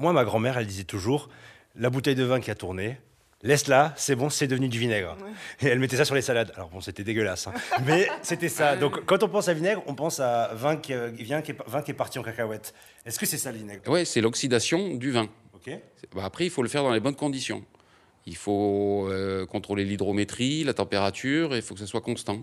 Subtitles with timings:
[0.00, 1.28] moi, ma grand-mère, elle disait toujours
[1.76, 2.98] la bouteille de vin qui a tourné,
[3.42, 5.16] laisse-la, c'est bon, c'est devenu du vinaigre.
[5.60, 6.52] Et elle mettait ça sur les salades.
[6.56, 7.52] Alors bon, c'était dégueulasse, hein.
[7.86, 8.76] mais c'était ça.
[8.76, 11.56] Donc quand on pense à vinaigre, on pense à vin qui, euh, vient, qui, est,
[11.66, 12.74] vin qui est parti en cacahuète.
[13.06, 13.82] Est-ce que c'est ça le vinaigre?
[13.86, 15.28] Oui, c'est l'oxydation du vin.
[15.54, 15.70] Ok.
[16.14, 17.64] Bah, après, il faut le faire dans les bonnes conditions.
[18.26, 22.42] Il faut euh, contrôler l'hydrométrie, la température, et il faut que ça soit constant.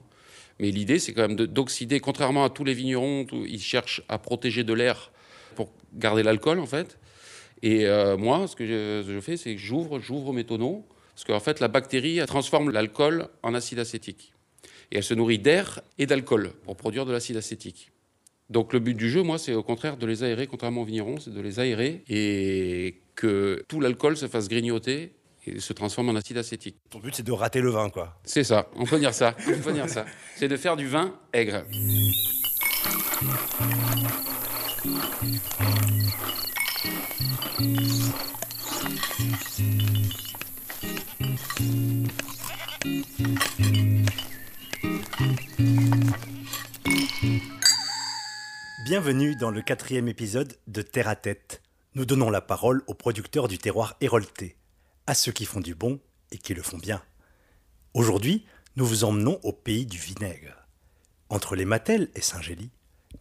[0.59, 1.99] Mais l'idée, c'est quand même de- d'oxyder.
[1.99, 5.11] Contrairement à tous les vignerons, tout- ils cherchent à protéger de l'air
[5.55, 6.97] pour garder l'alcool, en fait.
[7.63, 11.25] Et euh, moi, ce que je, je fais, c'est que j'ouvre, j'ouvre mes tonneaux, parce
[11.25, 14.33] qu'en fait, la bactérie elle transforme l'alcool en acide acétique.
[14.91, 17.91] Et elle se nourrit d'air et d'alcool pour produire de l'acide acétique.
[18.49, 21.19] Donc le but du jeu, moi, c'est au contraire de les aérer, contrairement aux vignerons,
[21.19, 25.11] c'est de les aérer et que tout l'alcool se fasse grignoter
[25.45, 26.77] et se transforme en acide acétique.
[26.89, 28.19] Ton but, c'est de rater le vin, quoi.
[28.23, 30.05] C'est ça, on peut dire ça, on peut dire ça.
[30.35, 31.63] C'est de faire du vin aigre.
[48.85, 51.63] Bienvenue dans le quatrième épisode de Terre à Tête.
[51.95, 54.55] Nous donnons la parole aux producteurs du terroir hérolté,
[55.07, 55.99] à ceux qui font du bon
[56.31, 57.01] et qui le font bien.
[57.95, 60.67] Aujourd'hui, nous vous emmenons au pays du vinaigre.
[61.29, 62.69] Entre les Mattel et Saint-Gély,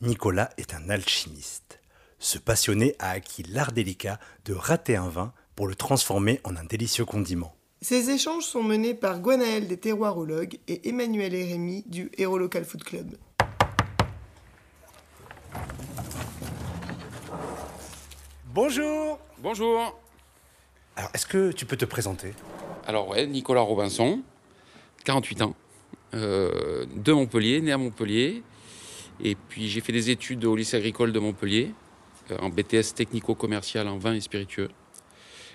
[0.03, 1.81] Nicolas est un alchimiste.
[2.19, 6.65] Ce passionné a acquis l'art délicat de rater un vin pour le transformer en un
[6.65, 7.55] délicieux condiment.
[7.83, 12.65] Ces échanges sont menés par Gwenaël des terroirologues et Emmanuel et Rémy du Hero Local
[12.65, 13.17] Food Club.
[18.55, 19.95] Bonjour Bonjour
[20.97, 22.33] Alors, est-ce que tu peux te présenter?
[22.87, 24.23] Alors ouais, Nicolas Robinson,
[25.05, 25.55] 48 ans,
[26.15, 28.43] euh, de Montpellier, né à Montpellier.
[29.23, 31.75] Et puis j'ai fait des études au lycée agricole de Montpellier,
[32.41, 34.69] en BTS technico-commercial en vin et spiritueux.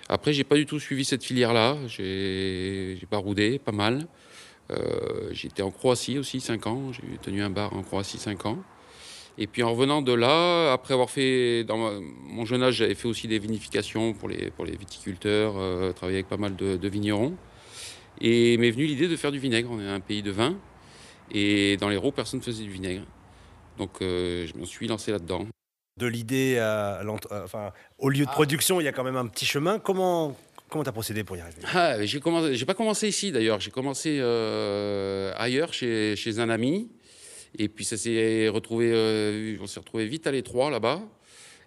[0.08, 1.76] Après, j'ai pas du tout suivi cette filière-là.
[1.86, 4.06] J'ai baroudé pas mal.
[4.70, 6.92] Euh, J'étais en Croatie aussi 5 ans.
[6.92, 8.58] J'ai tenu un bar en Croatie 5 ans.
[9.38, 11.98] Et puis en revenant de là, après avoir fait, dans
[12.28, 16.18] mon jeune âge, j'avais fait aussi des vinifications pour les, pour les viticulteurs, euh, travaillé
[16.18, 17.34] avec pas mal de, vignerons.
[18.20, 19.70] Et m'est venue l'idée de faire du vinaigre.
[19.72, 20.56] On est un pays de vin.
[21.30, 23.04] Et dans l'Hérault, personne ne faisait du vinaigre.
[23.78, 25.46] Donc euh, je me suis lancé là-dedans.
[25.98, 29.26] De l'idée à euh, enfin, au lieu de production, il y a quand même un
[29.26, 29.78] petit chemin.
[29.78, 30.34] Comment
[30.70, 31.60] comment t'as procédé pour y arriver?
[31.74, 33.60] Ah, j'ai commencé, j'ai pas commencé ici d'ailleurs.
[33.60, 36.88] J'ai commencé euh, ailleurs chez, chez un ami.
[37.58, 41.02] Et puis ça s'est retrouvé, euh, on s'est retrouvé vite à l'étroit là-bas.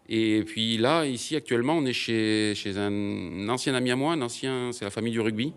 [0.09, 4.21] Et puis là, ici actuellement, on est chez, chez un, ancien ami à moi, un
[4.23, 5.53] ancien, c'est la famille du rugby.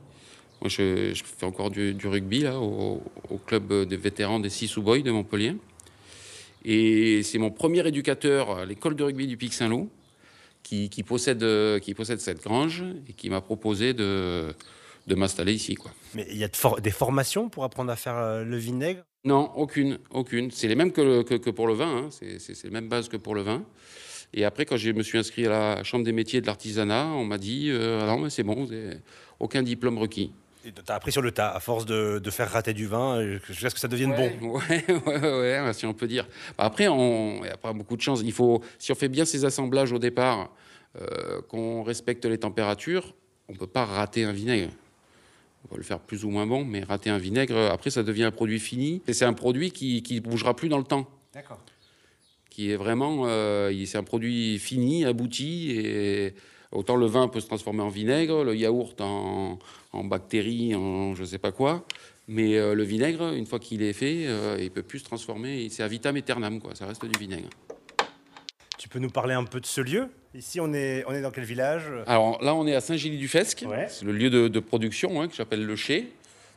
[0.61, 4.51] Moi, je, je fais encore du, du rugby là, au, au club des vétérans des
[4.51, 5.55] Six Boys de Montpellier.
[6.71, 9.89] Et c'est mon premier éducateur à l'école de rugby du Pic Saint-Loup
[10.63, 14.55] qui, qui possède, euh, qui possède cette grange et qui m'a proposé de,
[15.07, 15.77] de m'installer ici.
[15.77, 15.93] Quoi.
[16.15, 19.03] Mais il y a de for- des formations pour apprendre à faire euh, le vinaigre?
[19.25, 20.51] Non, aucune, aucune.
[20.51, 22.05] C'est les mêmes que, le- que, que pour le vin.
[22.05, 22.09] hein.
[22.11, 23.65] C'est, les mêmes bases que pour le vin.
[24.35, 27.25] Et après, quand je me suis inscrit à la Chambre des métiers de l'artisanat, on
[27.25, 28.71] m'a dit euh, non, mais c'est bon, vous
[29.41, 30.33] aucun diplôme requis.
[30.85, 33.71] T'as appris sur le tas, à force de, de faire rater du vin, euh, jusqu'à
[33.71, 34.31] ce que ça devienne bon.
[34.59, 36.27] Ouais, ouais, ouais, ouais, si on peut dire.
[36.57, 38.21] Bah, après, on- il n'y a pas beaucoup de chance.
[38.25, 40.51] Il faut, si on fait bien ces assemblages au départ,
[41.01, 43.15] euh, qu'on respecte les températures,
[43.49, 44.71] on ne peut pas rater un vinaigre.
[45.69, 48.25] On va le faire plus ou moins bon, mais rater un vinaigre, après, ça devient
[48.25, 49.03] un produit fini.
[49.07, 51.09] Et c'est un produit qui ne bougera plus dans le temps.
[51.35, 51.61] D'accord.
[52.51, 53.25] Qui est vraiment.
[53.27, 55.71] euh, c'est un produit fini, abouti.
[55.73, 56.35] Et
[56.73, 59.59] autant le vin peut se transformer en vinaigre, le yaourt en,
[59.93, 61.85] en bactéries, en je ne sais pas quoi.
[62.27, 65.69] Mais euh, le vinaigre, une fois qu'il est fait, euh, il peut plus se transformer.
[65.71, 66.75] C'est à vitam aeternam, quoi.
[66.75, 67.49] Ça reste du vinaigre.
[68.77, 70.09] Tu peux nous parler un peu de ce lieu?
[70.35, 71.85] Ici, on est, on est dans quel village?
[72.07, 73.65] Alors là, on est à Saint-Gély-du-Fesque.
[73.67, 73.87] Ouais.
[73.89, 76.13] C'est le lieu de, de production hein, que j'appelle le chai.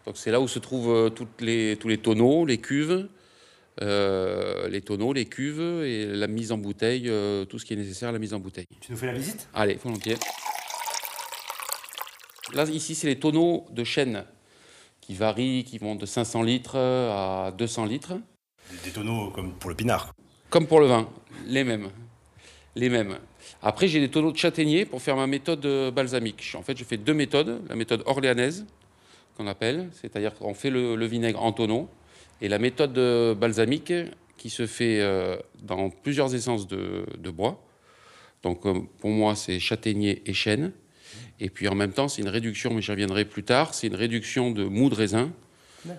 [0.06, 3.08] Donc c'est là où se trouvent euh, toutes les, tous les tonneaux, les cuves,
[3.82, 7.78] euh, les tonneaux, les cuves et la mise en bouteille, euh, tout ce qui est
[7.78, 8.66] nécessaire à la mise en bouteille.
[8.82, 9.48] Tu nous fais la visite?
[9.54, 10.18] Allez, volontiers.
[12.53, 14.26] Là, ici, c'est les tonneaux de chêne
[15.00, 18.14] qui varient, qui vont de 500 litres à 200 litres.
[18.70, 20.14] Des, des tonneaux comme pour le pinard.
[20.50, 21.09] Comme pour le vin,
[21.47, 21.90] les mêmes.
[22.76, 23.18] Les mêmes.
[23.62, 26.53] Après, j'ai des tonneaux de châtaignier pour faire ma méthode euh, balsamique.
[26.58, 27.62] En fait, je fais deux méthodes.
[27.70, 28.66] La méthode orléanaise,
[29.38, 31.90] qu'on appelle, c'est-à-dire qu'on fait le, le vinaigre en tonneaux,
[32.41, 33.93] et la méthode euh, balsamique
[34.38, 37.64] qui se fait euh, dans plusieurs essences de, de bois.
[38.41, 40.72] Donc, euh, pour moi, c'est châtaignier et chêne.
[41.40, 43.96] Et puis, en même temps, c'est une réduction, mais j'y reviendrai plus tard, c'est une
[43.96, 45.32] réduction de mou de raisin,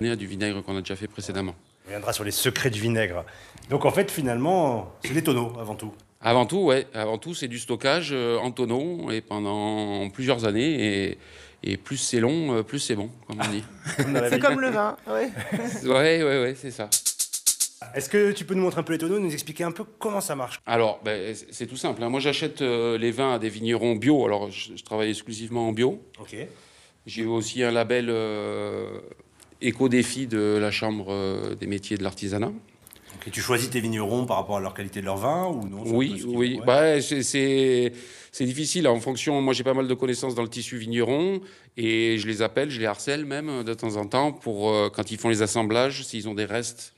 [0.00, 1.54] à du vinaigre qu'on a déjà fait précédemment.
[1.84, 3.24] On reviendra sur les secrets du vinaigre.
[3.70, 5.92] Donc en fait, finalement, c'est des tonneaux avant tout.
[6.20, 6.86] Avant tout, ouais.
[6.94, 11.08] Avant tout, c'est du stockage en tonneau et pendant plusieurs années.
[11.08, 11.18] Et,
[11.64, 13.62] et plus c'est long, euh, plus c'est bon, comme on dit.
[14.30, 15.30] C'est comme le vin, ouais.
[15.84, 16.88] ouais, ouais, ouais, c'est ça.
[17.94, 20.20] Est-ce que tu peux nous montrer un peu les tonneaux, nous expliquer un peu comment
[20.20, 20.60] ça marche?
[20.66, 22.02] Alors, ben, c'est- c'est tout simple.
[22.02, 22.08] hein.
[22.08, 24.24] Moi, j'achète euh, les vins à des vignerons bio.
[24.24, 26.00] Alors, je, je travaille exclusivement en bio.
[26.20, 26.36] Ok.
[27.06, 29.00] J'ai aussi un label euh,
[29.60, 32.52] éco-défi de la Chambre euh, des métiers de l'artisanat.
[33.26, 35.82] Et tu choisis tes vignerons par rapport à leur qualité de leur vin ou non
[35.86, 36.56] Oui, oui.
[36.58, 36.64] ouais.
[36.66, 37.92] Bah, c'est-
[38.40, 39.40] difficile en fonction.
[39.40, 41.40] Moi, j'ai pas mal de connaissances dans le tissu vigneron
[41.76, 45.10] et je les appelle, je les harcèle même de temps en temps pour euh, quand
[45.10, 46.94] ils font les assemblages, s'ils ont des restes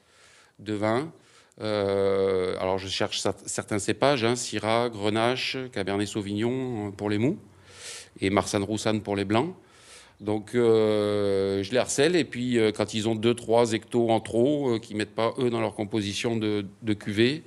[0.60, 1.12] de vin.
[1.60, 7.18] Euh, alors, je cherche cer- certains cépages hein, Syrah, Grenache, Cabernet Sauvignon euh, pour les
[7.18, 7.38] mous
[8.20, 9.54] et Marsanne Roussanne pour les blancs.
[10.20, 14.70] Donc, euh, je les harcèle et puis euh, quand ils ont 2-3 hectos en trop,
[14.74, 17.42] euh, qu'ils mettent pas eux dans leur composition de, de cuvée,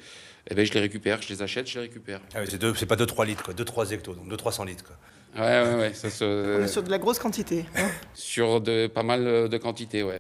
[0.49, 2.19] eh ben, je les récupère, je les achète, je les récupère.
[2.35, 3.53] Ah oui, c'est deux- c'est pas 2-3 litres, quoi.
[3.53, 4.83] 2-3 hectos, donc 200-300 litres.
[4.83, 4.95] Quoi.
[5.43, 7.65] Ouais, ouais, ouais, ça se- On est sur de la grosse quantité.
[7.77, 7.87] hein.
[8.13, 10.19] sur de, pas mal de quantité, ouais.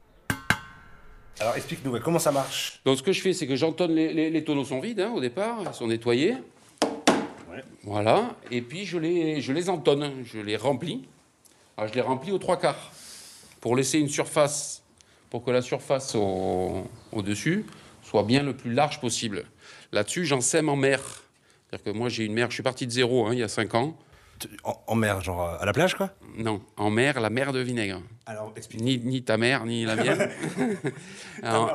[1.39, 2.79] Alors explique-nous, comment ça marche?
[2.83, 5.11] Donc ce que je fais, c'est que j'entonne, les, les- les tonneaux sont vides hein,
[5.15, 6.33] au départ, ils sont nettoyés.
[7.51, 7.63] Ouais.
[7.83, 11.07] Voilà, et puis je les, je les entonne, je les remplis.
[11.77, 12.91] Alors je les remplis aux trois quarts
[13.61, 14.81] pour laisser une surface,
[15.29, 17.65] pour que la surface au- au-dessus
[18.03, 19.43] soit bien le plus large possible.
[19.91, 21.01] Là-dessus, j'en sème en mer.
[21.69, 23.47] C'est-à-dire que moi, j'ai une mer, je suis parti de zéro hein, il y a
[23.47, 23.97] cinq ans.
[24.63, 26.11] En, en mer, genre euh, à la plage, quoi?
[26.37, 28.01] Non, en mer, la mer de vinaigre.
[28.25, 28.81] Alors explique.
[28.81, 30.29] Ni, ni ta mère, ni la mienne.
[31.43, 31.67] en,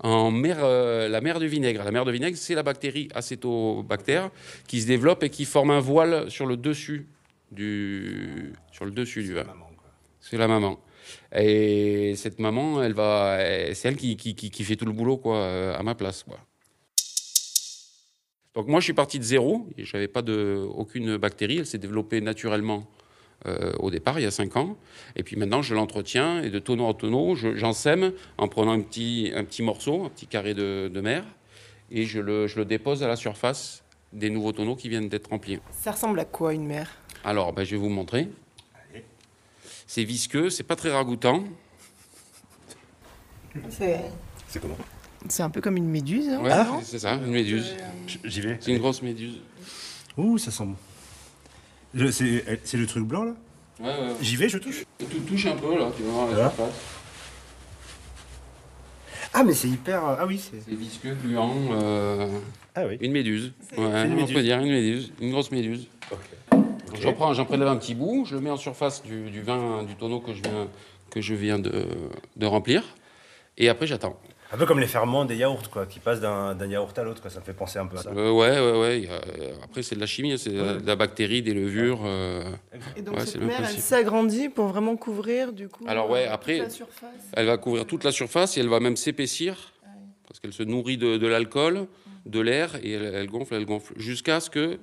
[0.00, 1.82] en mer, euh, la mer de vinaigre.
[1.82, 4.30] La mer de vinaigre, c'est la bactérie acétobactère
[4.68, 7.06] qui se développe et qui forme un voile sur le dessus
[7.50, 9.44] du, sur le dessus du vin.
[10.20, 10.78] C'est la maman.
[11.36, 13.38] Et cette maman, elle va,
[13.74, 16.22] c'est elle qui, qui, qui- qui fait tout le boulot quoi, euh, à ma place.
[16.22, 16.38] Quoi.
[18.54, 19.66] Donc moi, je suis parti de zéro.
[19.76, 21.58] et J'avais pas de, aucune bactérie.
[21.58, 22.86] Elle s'est développée naturellement
[23.46, 24.78] euh, au départ, il y a cinq ans.
[25.16, 28.72] Et puis maintenant, je l'entretiens et de tonneau en tonneau, je- j'en sème en prenant
[28.72, 31.24] un petit, un petit morceau, un petit carré de, de mer,
[31.90, 35.28] et je le, je le dépose à la surface des nouveaux tonneaux qui viennent d'être
[35.28, 35.58] remplis.
[35.72, 36.88] Ça ressemble à quoi une mer?
[37.24, 38.28] Alors, ben, je vais vous montrer.
[39.86, 41.44] C'est visqueux, c'est pas très ragoûtant.
[43.70, 44.00] C'est
[44.48, 44.76] C'est comment
[45.26, 46.28] c'est un peu comme une méduse.
[46.28, 47.74] hein, Ouais, c'est ça, une méduse.
[48.24, 48.58] J'y vais.
[48.60, 49.40] C'est une grosse méduse.
[50.18, 50.76] Ouh, ça sent bon.
[51.94, 53.32] Je- C'est c'est le truc blanc, là
[53.80, 54.14] Ouais, ouais.
[54.20, 56.42] J'y vais, je touche Tu touches un peu là, tu vas voir la Ouais.
[56.42, 56.74] surface.
[59.32, 60.06] Ah, mais c'est hyper...
[60.06, 60.60] euh, Ah oui, c'est...
[60.68, 61.54] C'est visqueux, gluant.
[61.72, 62.28] euh,
[62.74, 62.98] Ah oui.
[63.00, 63.52] Une méduse.
[63.78, 64.34] Ouais, une on méduse.
[64.34, 65.88] peut dire une méduse, une grosse méduse.
[66.12, 66.18] Ok.
[66.94, 69.42] Donc, J'en prends, j'en prélève un petit bout, je le mets en surface du, du
[69.42, 70.68] vin, du tonneau que je viens,
[71.10, 71.86] que je viens de,
[72.36, 72.82] de remplir.
[73.58, 74.18] Et après, j'attends.
[74.52, 77.20] Un peu comme les ferments des yaourts, quoi, qui passent d'un d'un yaourt à l'autre,
[77.20, 77.30] quoi.
[77.30, 78.10] Ça me fait penser un peu à ça.
[78.10, 79.54] Euh, ouais, ouais, ouais.
[79.64, 82.00] après, c'est de la chimie, c'est de, la- de la bactérie, des levures.
[82.04, 82.44] euh,
[82.96, 85.84] Et donc Ouais, cette mer, elle s'agrandit pour vraiment couvrir du coup.
[85.88, 87.10] Alors, ouais, euh, après- toute la surface.
[87.32, 89.72] Elle va couvrir toute la surface et elle va même s'épaissir
[90.28, 91.86] parce qu'elle se nourrit de, de l'alcool,
[92.26, 94.78] de l'air et elle, elle gonfle, elle gonfle jusqu'à ce que,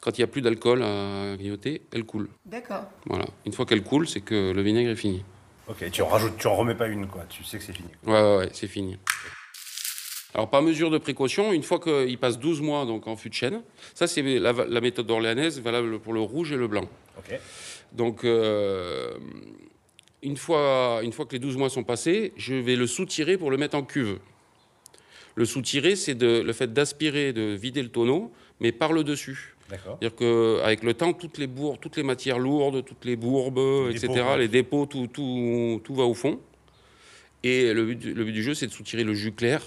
[0.00, 2.28] quand il n'y a plus d'alcool à grignoter, elle coule.
[2.46, 2.84] D'accord.
[3.06, 3.26] Voilà.
[3.46, 5.24] Une fois qu'elle coule, c'est que le vinaigre est fini.
[5.68, 7.24] Ok, tu en rajoutes, tu en remets pas une, quoi.
[7.28, 7.88] Tu sais que c'est fini.
[8.04, 8.12] quoi.
[8.14, 8.96] Ouais, ouais, ouais, c'est fini.
[10.34, 13.34] Alors, par mesure de précaution, une fois qu'il passe 12 mois donc, en fût de
[13.34, 13.62] chêne,
[13.94, 16.88] ça c'est la, la méthode orléanaise valable pour le rouge et le blanc.
[17.18, 17.38] Ok.
[17.92, 19.14] Donc, euh,
[20.22, 23.50] une, fois, une fois que les 12 mois sont passés, je vais le soutirer pour
[23.50, 24.18] le mettre en cuve.
[25.34, 29.54] Le soutirer, c'est de- le fait d'aspirer, de vider le tonneau, mais par le dessus.
[29.70, 29.98] D'accord.
[30.00, 33.58] C'est-à-dire qu'avec le temps, toutes les, bourres, toutes les matières lourdes, toutes les bourbes,
[33.90, 36.40] Les etc., dépôts, les dépôts, tout, tout, tout va au fond.
[37.44, 39.62] Et le but, du- le but du jeu, c'est de soutirer le jus clair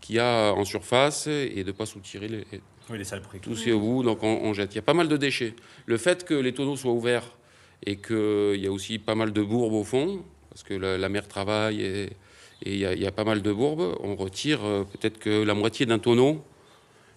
[0.00, 2.44] qu'il y a en surface et de ne pas soutirer les,
[2.90, 3.40] Oui, les saloperies.
[3.40, 4.72] tout c'est au bout, donc on, on jette.
[4.72, 5.54] Il y a pas mal de déchets.
[5.86, 7.36] Le fait que les tonneaux soient ouverts
[7.86, 11.08] et qu'il y a aussi pas mal de bourbes au fond, parce que la, la
[11.08, 12.10] mer travaille et
[12.62, 15.18] et il y, a- il y a pas mal de bourbes, on retire euh, peut-être
[15.18, 16.44] que la moitié d'un tonneau,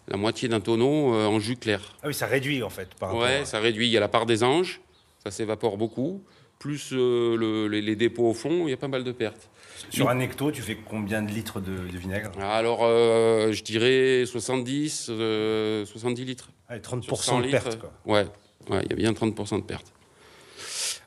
[0.08, 1.82] la moitié d'un tonneau euh, en jus clair.
[2.04, 3.88] Ah oui, ça réduit, en fait, par Ouais, à- ça réduit.
[3.88, 4.82] Il y a la part des anges,
[5.24, 6.24] ça s'évapore beaucoup,
[6.60, 9.50] plus euh, le- les, les dépôts au fond, il y a pas mal de pertes.
[9.90, 12.32] Sur un hecto, tu fais combien de litres de, de vinaigre?
[12.40, 16.50] Alors, euh, je dirais 70, euh, 70 litres.
[16.70, 17.92] Allez, Sur 30% 100 de litres, perte, quoi.
[18.06, 18.26] Ouais,
[18.70, 19.92] ouais, il y a bien 30% de perte.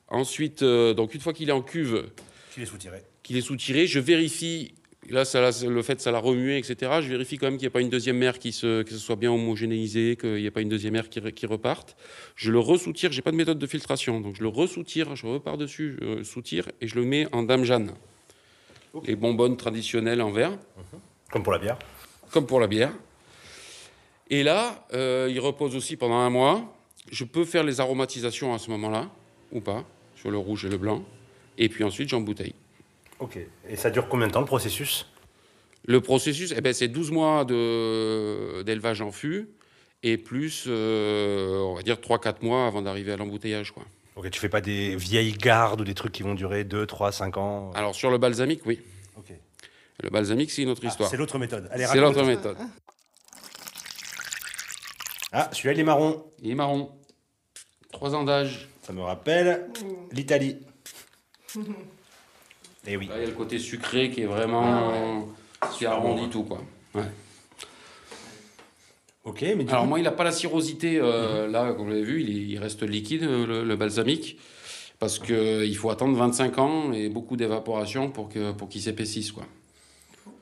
[0.08, 2.04] Ensuite, donc une fois qu'il est en cuve,
[2.52, 3.02] Tu les soutiré.
[3.22, 4.74] qu'il est soutiré, je vérifie,
[5.10, 6.98] là, ça, le fait, ça l'a remué, etc.
[7.02, 8.98] Je vérifie quand même qu'il n'y a pas une deuxième mer qui se, que ce
[8.98, 11.96] soit bien homogénéisé, qu'il n'y ait pas une deuxième mer qui, re- qui reparte.
[12.34, 15.56] Je le ressoutire, j'ai pas de méthode de filtration, donc je le ressoutire, je repars
[15.58, 17.92] dessus, je soutire et je le mets en dame Jeanne.
[19.04, 20.52] Les bonbonnes traditionnelles en verre
[21.30, 21.78] Comme pour la bière.
[22.30, 22.92] comme pour la bière.
[24.30, 26.74] Et là, euh, il repose aussi pendant un mois.
[27.10, 29.08] Je peux faire les aromatisations à ce moment-là,
[29.52, 29.84] ou pas,
[30.16, 31.04] sur le rouge et le blanc.
[31.58, 32.54] Et puis ensuite, j'embouteille.
[33.18, 33.38] Ok.
[33.68, 35.06] Et ça dure combien de temps le processus?
[35.86, 39.48] Le processus, eh ben, c'est 12 mois de- d'élevage en fût,
[40.02, 43.70] et plus, euh, on va dire, 3-4 mois avant d'arriver à l'embouteillage.
[43.72, 43.84] quoi.
[44.16, 47.12] Ok, tu fais pas des vieilles gardes ou des trucs qui vont durer 2, 3,
[47.12, 47.70] 5 ans?
[47.74, 48.80] Alors, sur le balsamique, oui.
[49.16, 49.32] Ok.
[50.02, 51.08] Le balsamique, c'est une autre Ah, histoire.
[51.10, 51.68] c'est l'autre méthode.
[51.70, 52.56] Allez, c'est l'autre méthode.
[55.32, 56.24] Ah, celui-là, il est marron.
[56.42, 56.90] Il est marron.
[57.92, 58.68] 3 ans d'âge.
[58.82, 59.68] Ça me rappelle
[60.12, 60.58] l'Italie.
[62.86, 63.06] Et oui.
[63.08, 65.28] Là, il y a le côté sucré qui est vraiment.
[65.72, 66.60] qui arrondit tout, quoi.
[66.94, 67.02] Ouais.
[69.24, 71.90] Ok, mais du Alors, coup- moi, il n'a pas la cirrosité, euh, là, comme vous
[71.90, 74.38] l'avez vu, il, est- il reste liquide, euh, le, le balsamique.
[74.98, 79.44] Parce qu'il faut attendre 25 ans et beaucoup d'évaporation pour qu'il pour qu'il s'épaississe, quoi.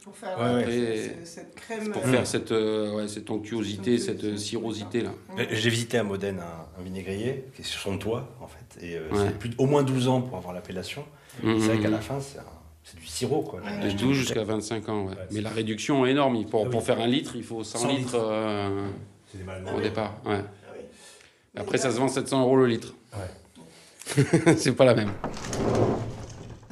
[0.04, 1.12] Pour, faire Ouais, euh, ouais.
[1.24, 1.90] cette crème.
[1.90, 5.10] Pour euh, faire cette, euh, ouais, cette onctuosité, cette euh, cirrosité-là.
[5.38, 8.84] Euh, J'ai visité à Modène un, un vinaigrier qui est sur son toit, en fait.
[8.86, 9.18] Et euh, Ouais.
[9.28, 11.04] c'est plus au moins 12 ans pour avoir l'appellation.
[11.42, 11.60] Mhm.
[11.60, 12.42] C'est vrai qu'à la fin, c'est un-
[12.82, 13.60] c'est du sirop, quoi.
[13.60, 15.10] De 12 jusqu'à 25 ans, ouais.
[15.10, 16.44] Ouais, Mais la réduction est énorme.
[16.46, 16.70] Pour, Ah oui.
[16.70, 18.88] pour faire un litre, il faut 100, 100 litres, euh,
[19.76, 20.14] au départ.
[20.26, 20.36] Ouais.
[20.42, 20.84] ah oui.
[21.56, 22.94] Après, ça se vend 700 euros le litre.
[23.14, 24.54] Ouais.
[24.58, 25.12] c'est pas la même.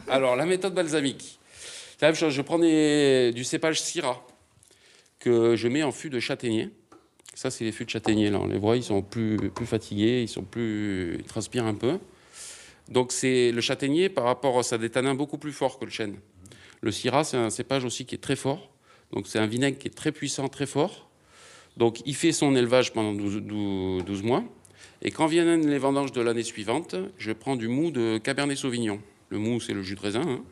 [0.08, 1.38] Alors, la méthode balsamique.
[1.98, 2.32] C'est la même chose.
[2.34, 4.22] Je prends des- du cépage Syrah
[5.18, 6.68] que je mets en fût de châtaignier.
[7.34, 8.28] Ça, c'est les fûts de châtaignier.
[8.28, 8.38] Là.
[8.40, 11.98] On les voit, ils sont plus, plus fatigués, ils, sont plus, ils transpirent un peu.
[12.88, 16.16] Donc, c'est le châtaignier, par rapport à ça, tanins beaucoup plus fort que le chêne.
[16.80, 18.70] Le Syrah, c'est un cépage aussi qui est très fort.
[19.12, 21.08] Donc, c'est un vinaigre qui est très puissant, très fort.
[21.76, 24.44] Donc, il fait son élevage pendant 12, 12 12 mois.
[25.00, 29.00] Et quand viennent les vendanges de l'année suivante, je prends du mou de Cabernet Sauvignon.
[29.30, 30.22] Le mou, c'est le jus de raisin.
[30.22, 30.42] hein.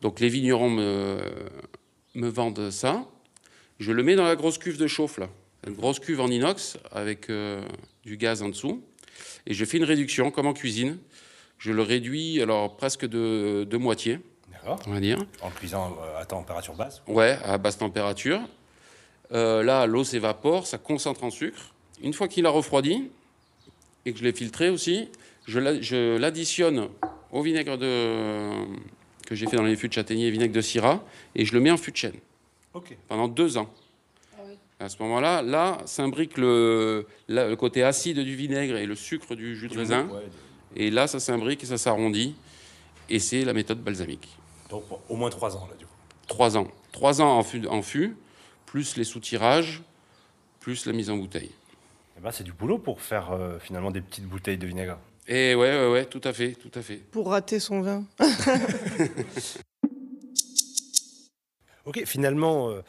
[0.00, 1.18] Donc les vignerons me,
[2.14, 3.08] me vendent ça.
[3.78, 5.28] Je le mets dans la grosse cuve de chauffe, là.
[5.66, 7.62] Une grosse cuve en inox avec euh,
[8.04, 8.82] du gaz en dessous.
[9.46, 10.98] Et je fais une réduction, comme en cuisine.
[11.58, 14.20] Je le réduis alors presque de, de moitié,
[14.52, 14.78] D'accord.
[14.86, 15.18] on va dire.
[15.42, 17.02] En cuisant euh, à température basse.
[17.06, 18.40] Ouais, à basse température.
[19.32, 21.74] Euh, là, l'eau s'évapore, ça concentre en sucre.
[22.02, 23.10] Une fois qu'il a refroidi
[24.06, 25.08] et que je l'ai filtré aussi,
[25.46, 26.88] je l'a- je l'additionne
[27.32, 28.50] au vinaigre de,
[29.26, 31.02] que j'ai fait dans les fûts de châtaignier et vinaigre de syrah
[31.34, 32.14] et je le mets en fût de chêne
[32.74, 32.96] Ok.
[33.08, 33.68] pendant deux ans.
[34.80, 39.56] À ce moment-là, là, s'imbrique le, le côté acide du vinaigre et le sucre du
[39.56, 40.06] jus de raisin.
[40.06, 40.22] Ouais,
[40.76, 42.34] Et là, ça s'imbrique et ça s'arrondit.
[43.08, 44.28] Et c'est la méthode balsamique.
[44.70, 45.92] Donc au moins 3 ans, là, du coup.
[46.26, 46.68] Trois ans.
[46.92, 48.16] Trois ans en fût, en fût,
[48.66, 49.82] plus les soutirages,
[50.60, 51.50] plus la mise en bouteille.
[52.18, 54.98] Eh ben, c'est du boulot pour faire euh, finalement des petites bouteilles de vinaigre.
[55.26, 56.96] Et ouais, ouais, ouais, tout à fait, tout à fait.
[56.96, 58.04] Pour rater son vin.
[61.88, 62.82] Ok, finalement, euh,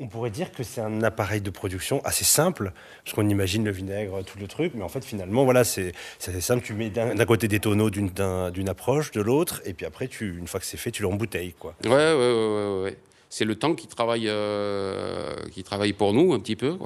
[0.00, 2.72] on- pourrait dire que c'est un appareil de production assez simple,
[3.04, 6.40] parce qu'on imagine le vinaigre, tout le truc, mais en fait, finalement, voilà, c'est assez
[6.40, 6.62] simple.
[6.64, 10.08] Tu mets d'un côté des tonneaux d'une d'un- d'une approche, de l'autre, et puis après,
[10.08, 11.74] tu, une fois que c'est fait, tu l'embouteilles, quoi.
[11.84, 12.96] Ouais, ouais, ouais, ouais.
[13.30, 16.76] C'est le temps qui travaille, euh, qui travaille pour nous un petit peu.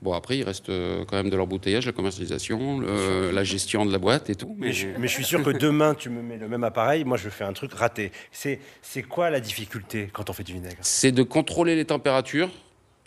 [0.00, 3.90] Bon, après, il reste euh, quand même de l'embouteillage, la commercialisation, le- la gestion de
[3.90, 4.54] la boîte et tout.
[4.58, 7.16] Mais je, mais je suis sûr que demain, tu me mets le même appareil, moi,
[7.16, 8.12] je fais un truc raté.
[8.30, 8.60] C'est
[9.08, 10.76] quoi la difficulté quand on fait du vinaigre?
[10.82, 12.50] C'est de contrôler les températures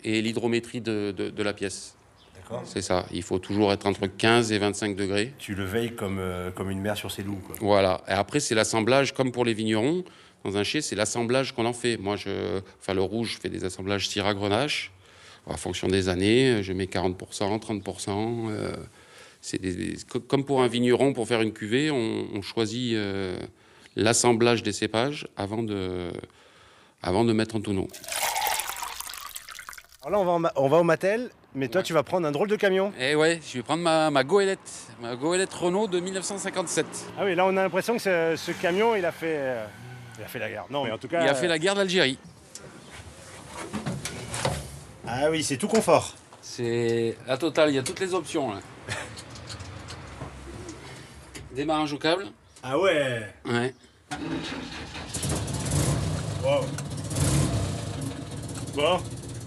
[0.04, 1.96] et l'hydrométrie de, de- de la pièce.
[2.36, 3.06] D'accord C'est ça.
[3.10, 5.32] Il faut toujours être entre 15 et 25 degrés.
[5.38, 7.54] Tu le veilles comme, euh, comme une mère sur ses loups, quoi.
[7.60, 8.02] Voilà.
[8.06, 10.04] Et après, c'est l'assemblage, comme pour les vignerons.
[10.44, 11.96] Dans un chai, c'est l'assemblage qu'on en fait.
[11.96, 14.90] Moi, je, enfin, le rouge, je fais des assemblages Syrah Grenache.
[15.46, 17.16] En fonction des années, je mets 40%,
[17.60, 18.50] 30%.
[18.50, 18.72] euh,
[19.40, 19.58] c'est
[20.28, 23.36] comme pour un vigneron, pour faire une cuvée, on, on choisit euh,
[23.96, 26.12] l'assemblage des cépages avant de,
[27.02, 27.88] avant de mettre en tonneau.
[30.04, 32.56] Alors là, on va, on au Mattel, mais toi, tu vas prendre un drôle de
[32.56, 32.92] camion.
[33.00, 34.58] Et ouais, je vais prendre ma, ma goélette,
[35.00, 36.86] ma goélette Renault de 1957.
[37.18, 39.64] Ah oui, là, on a l'impression que ce, ce camion, il a fait, euh,
[40.18, 40.64] il a fait la guerre.
[40.70, 41.22] Non, mais en tout cas.
[41.22, 42.18] Il a fait la guerre d'Algérie.
[45.14, 46.14] Ah oui, c'est tout confort.
[46.40, 48.60] C'est la totale, il y a toutes les options là.
[51.54, 52.26] Démarrage au câble.
[52.62, 53.22] Ah ouais.
[53.44, 53.74] Ouais.
[56.42, 56.64] Wow.
[58.74, 59.00] Bon,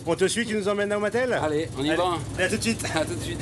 [0.06, 1.34] on te suit, tu nous emmènes au Mattel?
[1.34, 1.98] Allez, on y Allez.
[1.98, 2.44] va.
[2.44, 2.86] À tout de suite.
[2.96, 3.40] À tout de suite.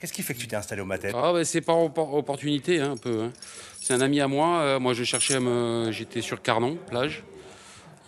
[0.00, 1.12] Qu'est-ce qui fait que tu t'es installé au Mattel?
[1.16, 3.22] Ah bah, c'est par oppor- opportunité hein, un peu.
[3.24, 3.32] hein.
[3.80, 4.60] C'est un ami à moi.
[4.60, 5.88] euh, moi je cherchais à me.
[5.90, 7.24] J'étais sur Carnon, plage.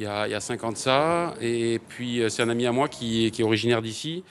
[0.01, 1.35] Il y a, il y a 5 ans de ça.
[1.43, 4.25] Et puis euh, c'est un ami à moi qui, qui est originaire d'ici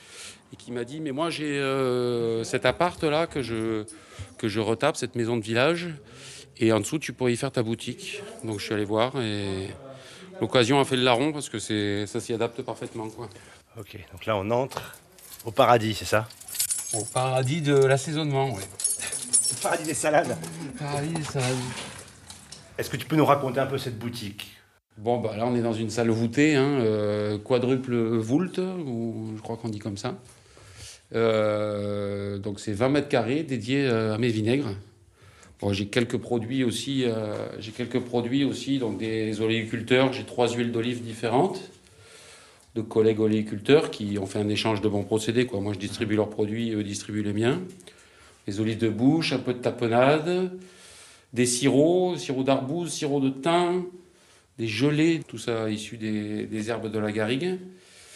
[0.52, 3.84] et qui m'a dit mais moi j'ai euh, cet appart là que je
[4.36, 5.90] que je retape cette maison de village
[6.56, 8.20] et en dessous tu pourrais y faire ta boutique.
[8.42, 9.68] Donc je suis allé voir et
[10.40, 13.08] L'occasion a fait le larron parce que c'est, ça s'y adapte parfaitement.
[13.10, 13.28] Quoi.
[13.78, 14.96] Ok, donc là on entre
[15.44, 16.26] au paradis, c'est ça?
[16.94, 18.62] Au paradis de l'assaisonnement, oui.
[19.62, 20.36] Paradis des salades.
[20.78, 21.56] Paradis des salades.
[22.76, 24.59] Est-ce que tu peux nous raconter un peu cette boutique?
[25.00, 29.40] Bon, bah là, on est dans une salle voûtée, hein, euh, quadruple voult, ou je
[29.40, 30.18] crois qu'on dit comme ça.
[31.14, 34.74] Euh, donc, c'est 20 mètres carrés dédiés euh, à mes vinaigres.
[35.62, 37.04] Bon, j'ai quelques produits aussi,
[37.58, 40.12] j'ai quelques produits aussi, donc des oléiculteurs.
[40.12, 41.60] J'ai trois huiles d'olive différentes
[42.74, 45.46] de collègues oléiculteurs qui ont fait un échange de bons procédés.
[45.52, 47.60] Moi, je distribue leurs produits, eux distribuent les miens.
[48.46, 50.50] Les olives de bouche, un peu de tapenade,
[51.34, 53.84] des sirops, sirop d'arbouze, sirop de thym,
[54.60, 57.58] des gelées, tout ça issu des, des herbes de la garrigue,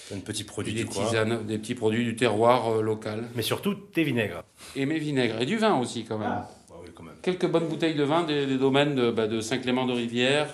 [0.07, 3.25] C'est un petit et produit des tisanes, petits produits du terroir euh, local.
[3.35, 4.45] Mais surtout tes vinaigres.
[4.77, 6.29] Et mes vinaigres, et du vin aussi quand même.
[6.29, 7.15] bah oui, quand même.
[7.23, 10.49] Quelques bonnes bouteilles de vin des, des domaines de, bah, de Saint-Clément de Rivière,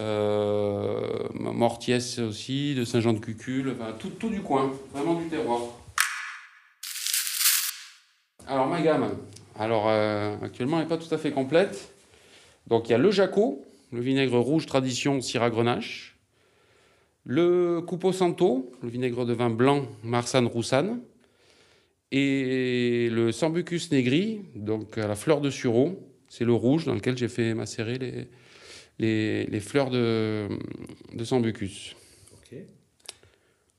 [0.00, 5.60] euh, Mortiès aussi, de Saint-Jean-de-Cucul, enfin, tout, tout du coin, vraiment du terroir.
[8.48, 9.08] Alors ma gamme,
[9.56, 11.92] alors euh, actuellement elle n'est pas tout à fait complète.
[12.66, 16.16] Donc il y a le Jaco, le vinaigre rouge tradition Syrah Grenache,
[17.24, 21.00] le Coupo Santo, le vinaigre de vin blanc Marsanne Roussanne,
[22.12, 27.16] et le Sambucus negri, donc à la fleur de sureau, c'est le rouge dans lequel
[27.16, 28.28] j'ai fait macérer les,
[28.98, 30.48] les, les fleurs de,
[31.12, 31.94] de Sambucus.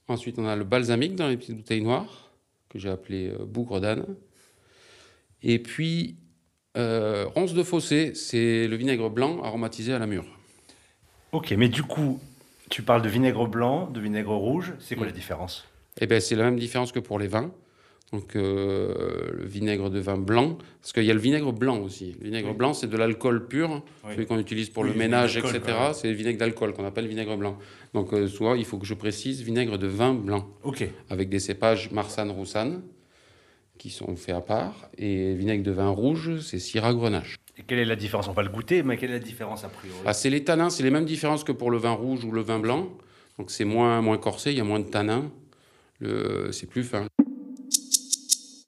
[0.08, 2.32] Ensuite, on a le balsamique dans les petites bouteilles noires,
[2.68, 4.06] que j'ai appelé euh, bougre d'âne.
[5.42, 6.18] Et puis,
[6.78, 10.26] euh, ronce de fossé, c'est le vinaigre blanc aromatisé à la mûre.
[11.32, 12.20] Ok, mais du coup,
[12.70, 14.74] tu parles de vinaigre blanc, de vinaigre rouge.
[14.80, 15.10] C'est quoi Mm.
[15.10, 15.66] la différence?
[16.00, 17.52] Eh ben, c'est la même différence que pour les vins.
[18.14, 22.14] Donc, euh, le vinaigre de vin blanc, parce qu'il y a le vinaigre blanc aussi.
[22.20, 22.56] Le vinaigre Oui.
[22.58, 24.12] blanc, c'est de l'alcool pur, Oui.
[24.16, 25.62] celui qu'on utilise pour le ménage, etc.
[25.94, 27.58] C'est le vinaigre d'alcool qu'on appelle vinaigre blanc.
[27.94, 30.86] Donc, euh, souvent, il faut que je précise vinaigre de vin blanc, Ok.
[31.10, 32.82] avec des cépages Marsanne, Roussanne,
[33.82, 34.76] qui sont faits à part.
[35.00, 37.38] Et vinaigre de vin rouge, c'est Syrah Grenache.
[37.58, 38.28] Et quelle est la différence?
[38.28, 39.98] On va le goûter, mais quelle est la différence a priori?
[40.06, 42.42] Ah, c'est les tanins, c'est les mêmes différences que pour le vin rouge ou le
[42.42, 42.90] vin blanc.
[43.40, 45.32] Donc, c'est moins, moins corsé, il y a moins de tanins.
[46.52, 47.08] C'est plus fin.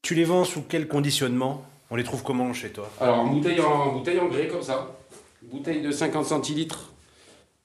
[0.01, 1.63] Tu les vends sous quel conditionnement?
[1.91, 2.91] On les trouve comment chez toi?
[2.99, 4.97] Alors, en bouteille en, bouteille en grès, comme ça.
[5.43, 6.91] Bouteille de 50 centilitres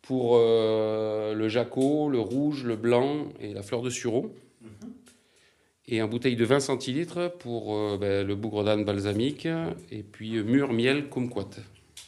[0.02, 4.34] pour euh, le jaco, le rouge, le blanc et la fleur de sureau.
[5.90, 9.48] Et en bouteille de 20 centilitres pour euh, ben, le bougre d'âne balsamique
[9.90, 11.48] et puis euh, mûr, miel, kumquat.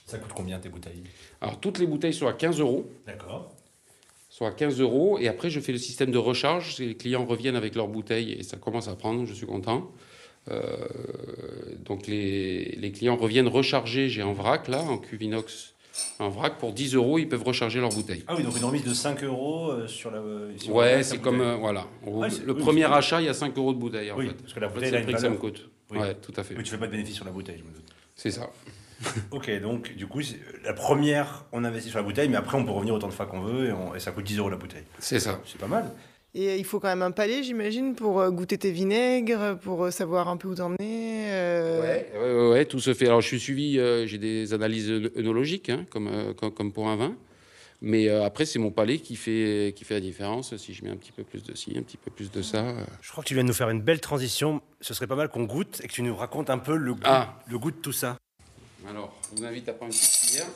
[0.07, 1.03] Ça coûte combien tes bouteilles?
[1.41, 2.91] Alors, toutes les bouteilles sont à 15 euros.
[3.07, 3.55] D'accord.
[4.29, 5.19] Sont à 15 euros.
[5.19, 6.79] Et après, je fais le système de recharge.
[6.79, 9.25] Les clients reviennent avec leurs bouteilles et ça commence à prendre.
[9.25, 9.91] Je suis content.
[10.51, 10.77] Euh,
[11.85, 14.11] donc, les, les clients reviennent recharger.
[14.11, 15.75] J'ai en vrac, là, en cuve inox.
[16.19, 18.25] En vrac, pour 10 euros, ils peuvent recharger leur bouteille.
[18.29, 20.21] Ah oui, donc une remise de 5 euros euh, sur la.
[20.59, 21.41] sur Ouais, c'est comme.
[21.41, 21.87] euh, voilà.
[22.31, 24.35] C'est- le oui, premier achat, il y a 5 euros de bouteille, en Oui, fait.
[24.35, 25.69] parce que la En fait, bouteille c'est le prix que ça me coûte.
[25.91, 25.99] Oui.
[25.99, 26.55] Ouais, tout à fait.
[26.57, 27.85] Oui, tu fais pas de bénéfice sur la bouteille, je me doute.
[28.15, 28.49] C'est ça.
[29.31, 30.21] Ok, donc du coup,
[30.63, 33.25] la première, on investit sur la bouteille, mais après, on peut revenir autant de fois
[33.27, 34.85] qu'on veut et, on- et ça coûte 10 euros la bouteille.
[34.99, 35.41] C'est ça.
[35.47, 35.91] C'est pas mal.
[36.35, 39.91] Et il faut quand même un palais, j'imagine, pour euh, goûter tes vinaigres, pour euh,
[39.91, 41.27] savoir un peu où t'emmener.
[41.33, 43.07] euh, Ouais, ouais, ouais, ouais, tout se fait.
[43.07, 46.73] Alors, je suis suivi, euh, j'ai des analyses œno- œnologiques, hein, comme, euh, comme, comme
[46.73, 47.17] pour un vin.
[47.83, 50.57] Mais euh, après, c'est mon palais qui fait, qui fait la différence.
[50.57, 52.59] Si je mets un petit peu plus de ci, un petit peu plus de ça.
[52.69, 52.85] euh.
[53.01, 54.61] Je crois que tu viens de nous faire une belle transition.
[54.81, 57.01] Ce serait pas mal qu'on goûte et que tu nous racontes un peu le goût,
[57.05, 57.41] Ah.
[57.49, 58.19] le goût de tout ça.
[58.89, 60.47] Alors, je vous invite à prendre une petite cuillère.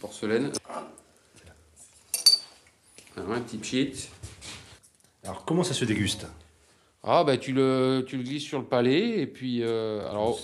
[0.00, 0.50] Porcelaine.
[3.16, 4.08] Alors, un petit pchit.
[5.26, 6.26] Alors, comment ça se déguste?
[7.02, 9.20] Ah, bah, tu le, tu le glisses sur le palais.
[9.20, 10.38] Et puis, euh, alors,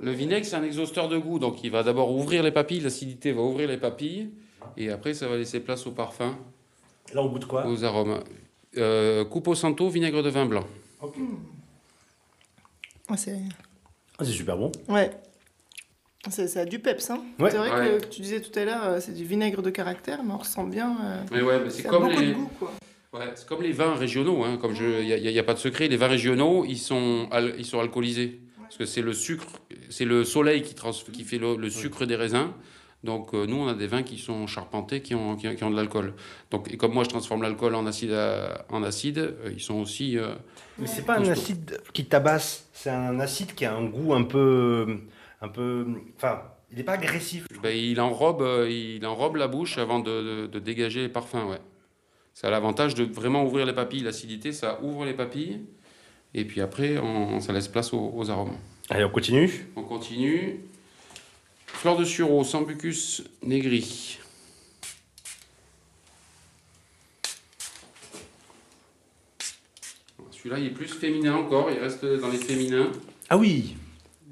[0.00, 1.38] le vinaigre, c'est un exhausteur de goût.
[1.38, 2.80] Donc, il va d'abord ouvrir les papilles.
[2.80, 4.30] L'acidité va ouvrir les papilles.
[4.76, 6.36] Et après, ça va laisser place au parfum,
[7.12, 7.66] Là, on goûte quoi?
[7.66, 8.20] Aux arômes.
[8.78, 10.64] Euh, Coupe santo, vinaigre de vin blanc.
[13.08, 13.38] Ah, c'est...
[14.18, 14.72] Ah, C'est super bon.
[14.88, 15.10] Ouais.
[16.30, 17.50] C'est, ça a du peps, hein Ouais.
[17.50, 17.98] C'est vrai Ouais.
[17.98, 20.38] que, que tu disais tout à l'heure, euh, c'est du vinaigre de caractère, mais on
[20.38, 20.96] ressent bien...
[21.04, 22.28] euh, Mais ouais, mais c'est ça a comme beaucoup les...
[22.28, 22.72] de goût, quoi.
[23.12, 25.52] Ouais, c'est comme les vins régionaux, hein, comme je, il n'y a, y a pas
[25.54, 28.40] de secret, les vins régionaux, ils sont, al- ils sont alcoolisés.
[28.58, 29.44] Parce que c'est le sucre,
[29.90, 32.48] c'est le soleil qui, trans, qui fait le, le sucre des raisins.
[33.04, 35.62] Donc euh, nous, on a des vins qui sont charpentés, qui ont, qui, ont- qui
[35.64, 36.14] ont de l'alcool.
[36.50, 39.74] Donc, et comme moi, je transforme l'alcool en acide, à- en acide euh, ils sont
[39.74, 40.16] aussi...
[40.16, 40.34] euh,
[40.78, 44.22] Mais c'est pas un acide qui tabasse, c'est un acide qui a un goût un
[44.22, 45.00] peu.
[45.42, 45.84] un peu.
[46.16, 47.44] Enfin, il n'est pas agressif.
[47.62, 51.44] ben, il, enrobe, euh, il enrobe la bouche avant de, de- de dégager les parfums,
[51.50, 51.60] ouais.
[52.34, 54.00] Ça a l'avantage de vraiment ouvrir les papilles.
[54.02, 55.60] L'acidité, ça ouvre les papilles.
[56.34, 58.56] Et puis après, on, ça laisse place aux, arômes.
[58.88, 60.60] Allez, on continue On continue.
[61.66, 64.18] Fleur de sureau, Sambucus négri.
[70.30, 72.90] Celui-là, il est plus féminin encore, il reste dans les féminins.
[73.30, 73.76] Ah oui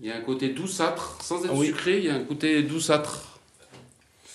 [0.03, 1.69] Il y a un côté douceâtre, sans être ah oui.
[1.69, 3.40] sucré, il y a un côté douceâtre.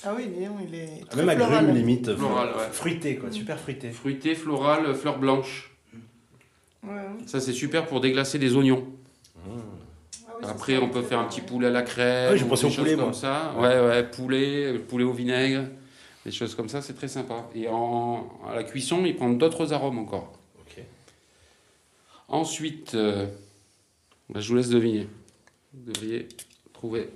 [0.05, 1.63] Ah oui, Léon, il est très Même floral.
[1.65, 2.15] agrumes, limite.
[2.15, 2.69] Floral, ouais.
[2.71, 3.31] Fruité, quoi.
[3.31, 3.89] Super fruité.
[3.89, 5.71] Fruité, floral, fleur blanche.
[7.25, 8.85] Ça, c'est super pour déglacer des oignons.
[9.35, 9.49] Ah
[10.37, 12.27] oui, ça Après, on peut faire un petit poulet à la crème.
[12.29, 13.13] Ah oui, ou des au choses poulet, comme moi.
[13.13, 13.55] ça.
[13.57, 15.63] Ouais, ouais, poulet, euh, poulet au vinaigre,
[16.25, 17.49] des choses comme ça, c'est très sympa.
[17.55, 20.33] Et en, à la cuisson, ils prennent d'autres arômes encore.
[20.59, 20.83] Ok.
[22.27, 23.25] Ensuite, euh,
[24.29, 25.07] bah, je vous laisse deviner.
[25.73, 26.27] Vous devriez
[26.73, 27.09] trouver.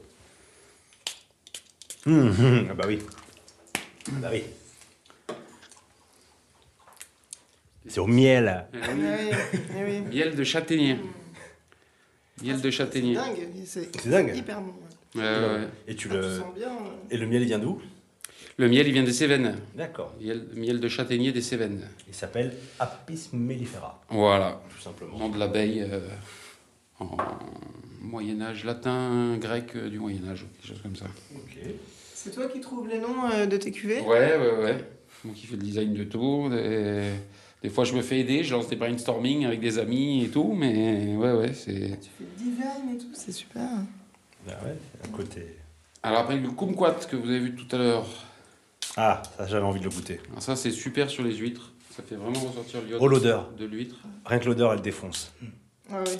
[2.09, 2.99] Hum, hum, Ah bah oui.
[4.07, 4.43] Ah bah oui.
[7.87, 8.65] C'est au miel.
[8.73, 9.37] Eh Ah oui, oui,
[9.77, 10.01] eh oui.
[10.11, 10.97] Miel de châtaignier.
[12.41, 13.13] Miel de C'est châtaignier.
[13.15, 14.35] dingue, c'est C'est dingue.
[14.35, 14.73] hyper bon.
[15.15, 15.21] ouais.
[15.21, 15.67] Ouais, ouais.
[15.87, 16.37] Et tu Ah, tu le.
[16.39, 16.67] sens bien.
[16.69, 17.79] euh, Et le miel, il vient d'où?
[18.57, 19.57] Le miel, il vient des Cévennes.
[19.75, 20.13] D'accord.
[20.19, 21.87] Miel, miel de châtaignier des Cévennes.
[22.07, 24.61] Il s'appelle Apis mellifera, Voilà.
[24.75, 25.15] tout simplement.
[25.17, 25.99] Nom de l'abeille euh,
[26.99, 27.17] en
[28.01, 31.05] Moyen-Âge, latin, grec euh, du Moyen-Âge, quelque chose comme ça.
[31.35, 31.57] Ok.
[32.13, 34.01] C'est toi qui trouves les noms euh, de tes cuvées?
[34.01, 34.85] Ouais, ouais, ouais.
[35.23, 36.47] Moi qui fais le design de tout.
[36.49, 37.12] Des,
[37.62, 40.53] des fois, je me fais aider, je lance des brainstorming avec des amis et tout,
[40.53, 41.99] mais ouais, ouais, c'est.
[42.01, 43.67] Tu fais le design et tout, c'est super.
[44.47, 45.45] Bah ouais, un côté.
[46.03, 48.05] Alors après, le kumquat que vous avez vu tout à l'heure,
[48.95, 50.19] Ah, ça j'avais envie de le goûter.
[50.29, 51.73] alors ça c'est super sur les huîtres.
[51.91, 53.51] Ça fait vraiment ressortir Oh, l'odeur.
[53.57, 53.97] de l'huître.
[54.25, 55.33] Rien que l'odeur, elle défonce.
[55.91, 56.13] Ah oui.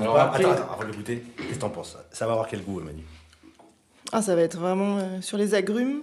[0.00, 1.96] Alors après, Attends, attends, avant de le goûter, qu'est-ce que t'en penses?
[2.12, 3.02] Ça va avoir quel goût, Manu?
[4.12, 6.02] Ah, ça va être vraiment euh, sur les agrumes.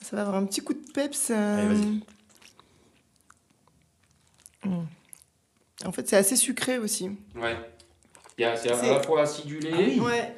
[0.00, 1.30] Ça va avoir un petit coup de peps.
[1.30, 2.00] euh, Allez, vas-y.
[4.68, 4.86] mm.
[5.86, 7.10] En fait, c'est assez sucré aussi.
[7.36, 7.56] ouais.
[8.38, 10.00] Il y a- C'est à la fois acidulé, Ah oui.
[10.00, 10.36] Ouais.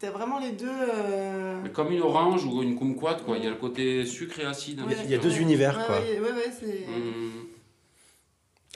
[0.00, 0.68] T'as vraiment les deux.
[0.70, 3.36] euh, mais comme une orange ou une kumquat, quoi.
[3.36, 4.80] Il y a le côté sucré et acide.
[4.82, 5.98] ouais, il y a deux univers, ouais, quoi.
[6.00, 6.86] Ouais, ouais, ouais, c'est.
[6.86, 7.46] Mmh.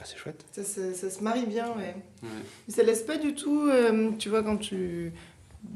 [0.02, 0.44] Ah, c'est chouette.
[0.50, 1.94] Ça, se- ça se marie bien, ouais.
[2.24, 2.28] Ouais.
[2.66, 5.12] Mais ça laisse pas du tout, euh, tu vois, quand tu,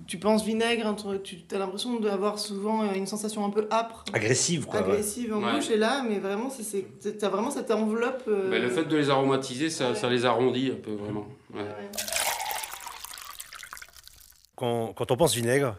[0.08, 4.66] tu penses vinaigre, tu as l'impression d'avoir souvent euh, une sensation un peu âpre, Agressive,
[4.66, 4.80] quoi.
[4.80, 4.86] ouais.
[4.94, 5.52] agressive en Ouais.
[5.52, 8.24] bouche, et là, mais vraiment, c'est- c'est- t'as vraiment cette enveloppe.
[8.26, 9.94] euh, Mais le fait de les aromatiser, ça, Ouais.
[9.94, 11.28] ça les arrondit un peu, vraiment.
[11.54, 11.60] Ouais.
[11.62, 11.90] ouais.
[14.56, 15.76] Quand, quand on pense vinaigre,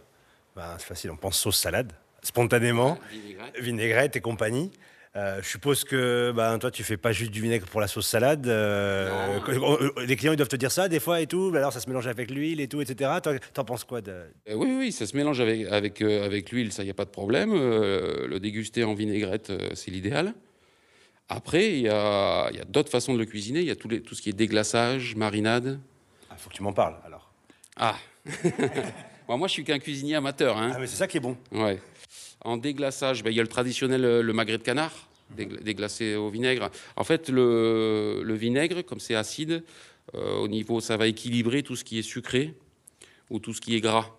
[0.55, 3.59] ben, c'est facile, on pense sauce salade, spontanément, Vinaigrette.
[3.59, 4.71] vinaigrette et compagnie.
[5.17, 8.07] Euh, je suppose que ben, toi, tu fais pas juste du vinaigre pour la sauce
[8.07, 8.47] salade.
[8.47, 11.51] euh, euh, les clients, ils doivent te dire ça des fois et tout.
[11.55, 13.11] Alors, ça se mélange avec l'huile et tout, etc.
[13.53, 14.11] T'en penses quoi de...
[14.11, 17.05] Euh, oui, oui, ça se mélange avec, avec, avec l'huile, ça, il n'y a pas
[17.05, 17.51] de problème.
[17.51, 20.35] Le déguster en vinaigrette, c'est l'idéal.
[21.29, 23.61] Après, il y a, il y a d'autres façons de le cuisiner.
[23.61, 25.79] Il y a tout, les, tout ce qui est déglaçage, marinade.
[26.29, 27.31] Ah, faut que tu m'en parles, alors.
[27.75, 27.95] Ah
[29.27, 30.57] Bon, Moi, je suis qu'un cuisinier amateur.
[30.57, 30.73] Hein.
[30.75, 31.35] Ah, mais c'est ça qui est bon.
[31.51, 31.79] Ouais.
[32.45, 36.69] En déglaçage, ben, il y a le traditionnel, le magret de canard, déglacé au vinaigre.
[36.95, 39.63] En fait, le, le vinaigre, comme c'est acide,
[40.15, 42.53] euh, au niveau, ça va équilibrer tout ce qui est sucré
[43.29, 44.09] ou tout ce qui est gras.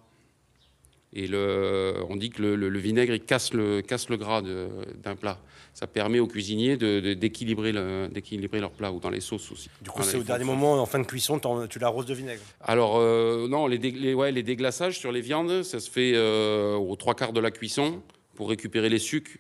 [1.15, 4.69] Et le, on dit que le, vinaigre, il casse le, casse le gras de-
[5.03, 5.41] d'un plat.
[5.73, 9.51] Ça permet aux cuisiniers de- de- d'équilibrer le- d'équilibrer leur plat ou dans les sauces
[9.51, 9.71] aussi.
[9.81, 11.41] Du coup, c'est au dernier moment, en fin de cuisson,
[11.71, 12.43] tu l'arroses de vinaigre.
[12.61, 16.13] Alors, euh, non, les, dé- les- ouais, les déglaçages sur les viandes, ça se fait
[16.15, 18.03] euh, aux trois quarts de la cuisson
[18.35, 19.39] pour récupérer les sucs,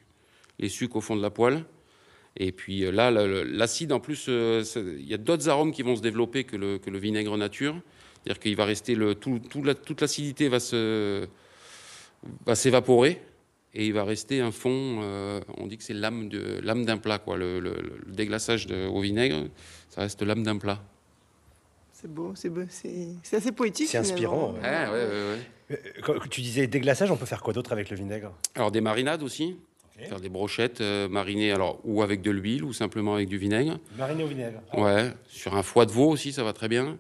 [0.58, 1.64] les sucs au fond de la poêle.
[2.36, 5.96] Et puis euh, là, l'acide, en plus, euh, il y a d'autres arômes qui vont
[5.96, 7.76] se développer que le, que le vinaigre nature.
[8.22, 11.26] C'est-à-dire qu'il va rester, le, tout, tout la- toute l'acidité va se
[12.46, 13.20] va s'évaporer
[13.74, 16.98] et il va rester un fond, euh, on dit que c'est l'âme de- l'âme d'un
[16.98, 17.36] plat, quoi.
[17.36, 19.46] Le, le- le déglaçage de- au vinaigre,
[19.88, 20.82] ça reste l'âme d'un plat.
[21.92, 23.88] C'est beau, c'est beau, c'est c'est assez poétique.
[23.88, 24.54] C'est inspirant.
[24.62, 25.92] Ah, ouais, ouais, ouais.
[26.02, 28.32] Quand tu disais déglaçage, on peut faire quoi d'autre avec le vinaigre?
[28.54, 29.56] Alors des marinades aussi,
[30.06, 33.78] Faire des brochettes euh, marinées alors ou avec de l'huile ou simplement avec du vinaigre.
[33.96, 34.60] Mariné au vinaigre.
[34.74, 36.98] Ouais, sur un foie de veau aussi ça va très bien.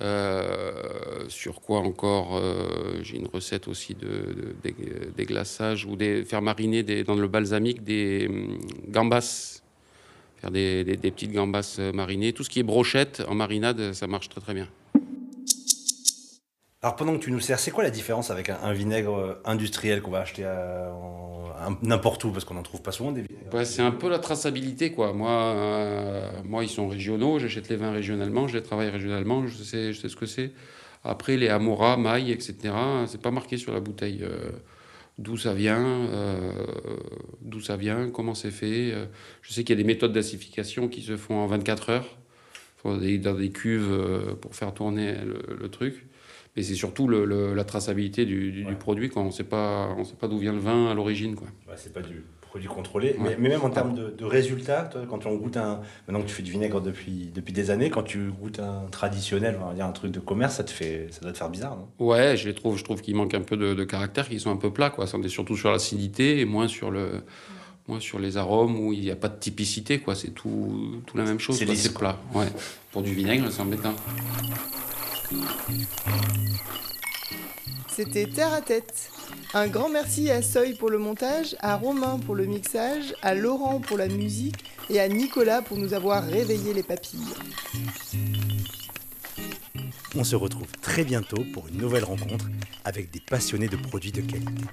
[0.00, 4.74] Euh, sur quoi encore euh, J'ai une recette aussi de, de- des,
[5.16, 9.60] des glaçages ou des faire mariner des- dans le balsamique des hum, gambas.
[10.40, 12.32] Faire des, des- des petites gambas marinées.
[12.32, 14.66] Tout ce qui est brochette en marinade, ça marche très très bien.
[16.84, 20.02] Alors pendant que tu nous sers, c'est quoi la différence avec un, vinaigre euh, industriel
[20.02, 22.32] qu'on va acheter un- n'importe où?
[22.32, 25.12] Parce qu'on n'en trouve pas souvent des vinaigres c'est un peu la traçabilité, quoi.
[25.12, 29.62] Moi, euh, moi, ils sont régionaux, j'achète les vins régionalement, je les travaille régionalement, je
[29.62, 30.50] sais, je sais ce que c'est.
[31.04, 32.74] Après, les Amora, Maille, etc.,
[33.06, 34.50] c'est pas marqué sur la bouteille euh,
[35.18, 36.52] d'où ça vient, euh,
[37.42, 38.90] d'où ça vient, comment c'est fait.
[38.92, 39.06] euh.
[39.42, 42.16] Je sais qu'il y a des méthodes d'acidification qui se font en 24 heures,
[42.84, 45.14] dans des cuves euh, pour faire tourner
[45.60, 46.06] le truc.
[46.56, 48.74] Mais c'est surtout le- le- la traçabilité du, du- du Ouais.
[48.74, 51.46] produit quand on sait pas, on sait pas d'où vient le vin à l'origine, quoi.
[51.66, 53.12] Ouais, C'est pas du produit contrôlé.
[53.12, 53.16] Ouais.
[53.20, 55.80] Mais, mais même en termes de, de résultats, toi, quand on goûte un.
[56.06, 59.58] Maintenant que tu fais du vinaigre depuis, depuis des années, quand tu goûtes un traditionnel,
[59.62, 61.76] on va dire un truc de commerce, ça, te fait, ça doit te faire bizarre,
[61.78, 61.88] non?
[62.06, 64.50] Ouais, je les trouve, je trouve qu'il manque un peu de, de caractère, qu'ils sont
[64.50, 65.06] un peu plats, quoi.
[65.06, 67.22] Ça, On est surtout sur l'acidité et moins sur le,
[67.88, 70.14] moins sur les arômes où il n'y a pas de typicité, quoi.
[70.14, 71.56] C'est tout, tout la même chose.
[71.56, 72.18] C'est plat.
[72.34, 72.48] Ouais.
[72.90, 73.94] Pour du vinaigre, c'est embêtant.
[77.88, 79.10] C'était Terre à Tête.
[79.54, 83.80] Un grand merci à Soy pour le montage, à Romain pour le mixage, à Laurent
[83.80, 87.20] pour la musique et à Nicolas pour nous avoir réveillé les papilles.
[90.14, 92.46] On se retrouve très bientôt pour une nouvelle rencontre
[92.84, 94.64] avec des passionnés de produits de qualité.